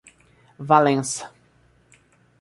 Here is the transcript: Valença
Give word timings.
Valença 0.67 1.29